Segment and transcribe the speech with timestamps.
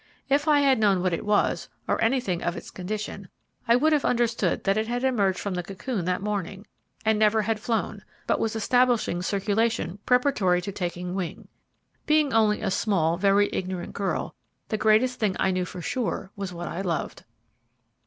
[0.29, 3.27] If I had known what it was, or anything of its condition,
[3.67, 6.65] I would have understood that it had emerged from the cocoon that morning,
[7.05, 11.49] and never had flown, but was establishing circulation preparatory to taking wing.
[12.07, 14.33] Being only a small, very ignorant girl,
[14.69, 17.23] the greatest thing I knew for sure was what I loved.